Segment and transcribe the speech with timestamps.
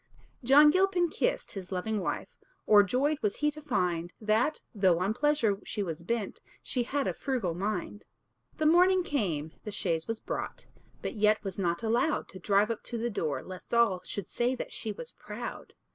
[0.43, 2.27] John Gilpin kissed his loving wife;
[2.67, 7.05] O'er joyed was he to find, That, though on pleasure she was bent, She had
[7.07, 8.05] a frugal mind.
[8.57, 10.65] The morning came, the chaise was brought,
[11.03, 14.55] But yet was not allowed To drive up to the door, lest all Should say
[14.55, 15.73] that she was proud.